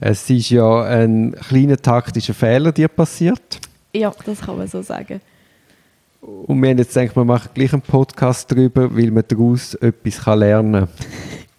[0.00, 3.60] Es ist ja ein kleiner taktischer Fehler dir passiert.
[3.92, 5.20] Ja, das kann man so sagen.
[6.20, 10.24] Und wir haben jetzt gedacht, wir machen gleich einen Podcast darüber, weil man daraus etwas
[10.26, 10.88] lernen kann.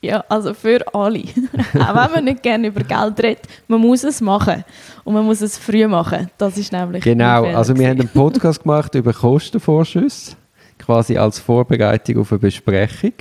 [0.02, 1.24] Ja, also für alle.
[1.74, 4.64] Auch wenn man nicht gerne über Geld redet, man muss es machen.
[5.04, 6.30] Und man muss es früh machen.
[6.38, 10.38] Das ist nämlich Genau, also wir haben einen Podcast gemacht über Kostenvorschüsse,
[10.78, 13.12] quasi als Vorbereitung auf eine Besprechung.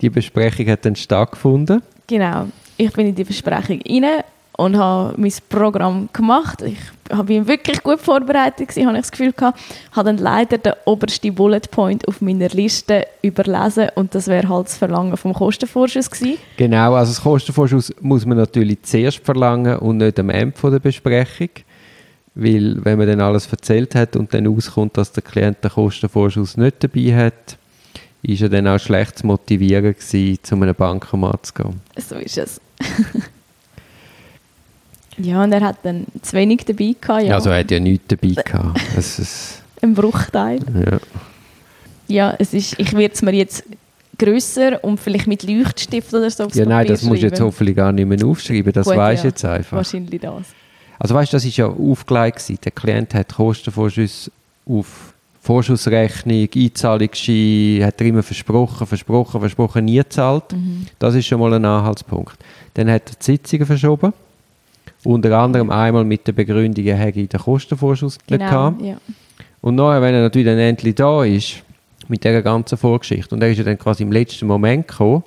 [0.00, 1.82] Die Besprechung hat dann stattgefunden.
[2.06, 2.46] Genau,
[2.78, 4.22] ich bin in die Besprechung rein
[4.56, 6.62] und habe mein Programm gemacht.
[6.62, 6.78] Ich
[7.26, 9.58] bin wirklich gut vorbereitet, gewesen, habe ich das Gefühl gehabt.
[9.92, 14.66] Habe dann leider den obersten Bullet Point auf meiner Liste überlesen und das wäre halt
[14.66, 16.38] das Verlangen vom Kostenvorschuss gewesen.
[16.56, 21.50] Genau, also das Kostenvorschuss muss man natürlich zuerst verlangen und nicht am Ende der Besprechung.
[22.34, 26.56] Weil wenn man dann alles erzählt hat und dann auskommt, dass der Klient den Kostenvorschuss
[26.56, 27.58] nicht dabei hat,
[28.22, 31.80] ist er dann auch schlecht zu motivieren gewesen, zu einem Bankomat zu gehen.
[31.96, 32.60] So ist es.
[35.18, 37.24] ja, und er hat dann zu wenig dabei gehabt.
[37.24, 37.34] Ja.
[37.34, 38.80] Also er hat ja nichts dabei gehabt.
[38.96, 40.60] Es ist, Ein Bruchteil.
[40.74, 40.98] ja.
[42.10, 43.64] Ja, es ist, ich werde es mir jetzt
[44.18, 47.40] grösser und vielleicht mit Leuchtstift oder so aufs ja, nein, Papier das musst du jetzt
[47.40, 48.72] hoffentlich gar nicht mehr aufschreiben.
[48.72, 49.30] Das Gut, weisst du ja.
[49.30, 49.76] jetzt einfach.
[49.76, 50.46] Wahrscheinlich das.
[50.98, 52.58] Also weißt du, das ist ja aufgelegt gewesen.
[52.64, 54.30] Der Klient hat Kostenvorschüsse
[54.66, 55.14] auf
[55.48, 60.52] Vorschussrechnung, Einzahlungsschein, hat er immer versprochen, versprochen, versprochen, nie gezahlt.
[60.52, 60.86] Mhm.
[60.98, 62.36] Das ist schon mal ein Anhaltspunkt.
[62.74, 64.12] Dann hat er die Sitzungen verschoben.
[65.04, 68.82] Unter anderem einmal mit der Begründung, er hätte den Kostenvorschuss Genau, gehabt.
[68.82, 68.96] ja.
[69.62, 71.62] Und nachher, wenn er natürlich dann endlich da ist,
[72.08, 75.24] mit dieser ganzen Vorgeschichte, und er ist ja dann quasi im letzten Moment gekommen,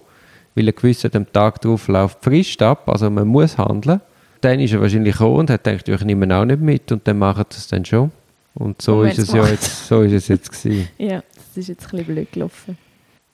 [0.54, 4.02] weil er gewusst hat, am Tag darauf läuft die Frist ab, also man muss handeln.
[4.42, 7.08] Dann ist er wahrscheinlich gekommen und hat gedacht, ich nehme ihn auch nicht mit und
[7.08, 8.12] dann machen sie es dann schon.
[8.54, 9.52] Und so Und ist es ja macht.
[9.52, 10.88] jetzt, so ist es jetzt gewesen.
[10.98, 12.78] ja, das ist jetzt ein bisschen blöd gelaufen.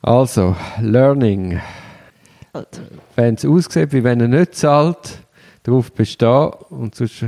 [0.01, 1.59] Also, Learning.
[3.15, 5.19] Wenn es aussieht, wie wenn er nicht zahlt,
[5.63, 7.25] darauf bestehen und sonst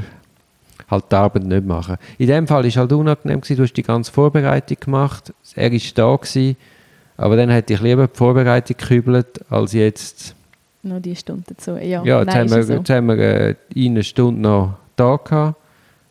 [0.90, 1.98] halt die Arbeit nicht machen.
[2.18, 3.58] In dem Fall war es halt unangenehm, gewesen.
[3.58, 6.58] du hast die ganze Vorbereitung gemacht, er war da, gewesen,
[7.18, 10.36] aber dann hätte ich lieber die Vorbereitung gekübelt, als jetzt,
[10.82, 11.72] Noch die Stunde dazu.
[11.72, 15.18] Ja, ja, jetzt nein, haben wir, ja jetzt haben wir äh, eine Stunde noch da
[15.18, 15.60] gehabt,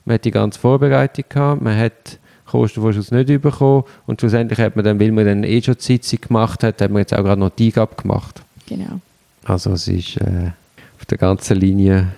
[0.08, 4.84] man hat die ganze Vorbereitung gehabt, man hat Kostenvorschuss nicht bekommen und schlussendlich hat man
[4.84, 7.38] dann, weil man dann eh schon die Sitzung gemacht hat, hat man jetzt auch gerade
[7.38, 8.40] noch die Eingabe gemacht.
[8.66, 9.00] Genau.
[9.44, 10.50] Also es ist äh,
[10.98, 12.08] auf der ganzen Linie,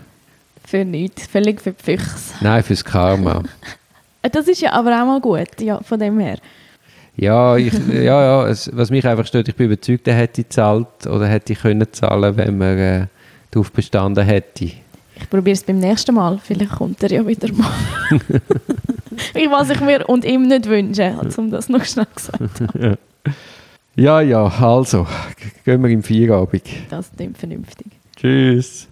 [0.65, 1.27] Für nichts.
[1.27, 2.35] Völlig für die Füchse.
[2.41, 3.43] nein, fürs Karma.
[4.33, 6.37] Das ist ja aber auch mal gut, ja, von dem her.
[7.17, 11.07] Ja, ich, ja, ja es, was mich einfach stört, ich bin überzeugt, er hätte gezahlt
[11.07, 13.07] oder hätte können zahlen, wenn man äh,
[13.51, 14.73] darauf bestanden hätte.
[15.21, 16.39] Ich probiere es beim nächsten Mal.
[16.43, 17.71] Vielleicht kommt er ja wieder mal.
[19.35, 22.97] ich was ich mir und ihm nicht wünsche, um das noch schnell gesagt zu haben.
[23.97, 25.07] Ja, ja, also,
[25.65, 26.63] gehen wir im Feierabend.
[26.89, 27.89] Das klingt vernünftig.
[28.17, 28.89] Tschüss.